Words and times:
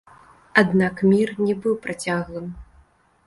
Аднак 0.61 1.03
мір 1.11 1.29
не 1.45 1.55
быў 1.65 1.75
працяглым. 1.85 2.47